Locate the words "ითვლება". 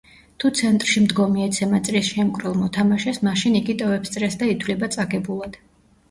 4.55-4.89